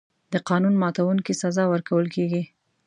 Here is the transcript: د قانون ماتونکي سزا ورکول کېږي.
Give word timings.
د 0.33 0.35
قانون 0.49 0.73
ماتونکي 0.83 1.33
سزا 1.41 1.63
ورکول 1.73 2.05
کېږي. 2.15 2.43